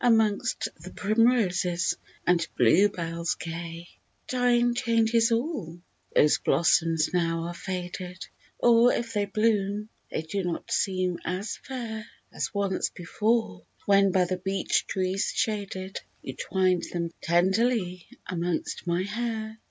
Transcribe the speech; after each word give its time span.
Amongst 0.03 0.69
the 0.81 0.89
primroses 0.89 1.95
and 2.25 2.47
blue 2.57 2.89
bells 2.89 3.35
gay. 3.35 3.87
Time 4.25 4.73
changes 4.73 5.31
all! 5.31 5.79
those 6.15 6.39
blossoms 6.39 7.13
now 7.13 7.43
are 7.43 7.53
faded, 7.53 8.25
Or, 8.57 8.91
if 8.91 9.13
they 9.13 9.25
bloom, 9.25 9.89
they 10.09 10.23
do 10.23 10.43
not 10.43 10.71
seem 10.71 11.19
as 11.23 11.57
fair 11.57 12.07
As 12.33 12.51
once 12.51 12.89
before, 12.89 13.61
when, 13.85 14.11
by 14.11 14.25
the 14.25 14.37
beech 14.37 14.87
trees 14.87 15.33
shaded, 15.35 15.99
You 16.23 16.33
twined 16.35 16.85
them 16.91 17.11
tenderly 17.21 18.07
amongst 18.25 18.87
my 18.87 19.03
hair. 19.03 19.59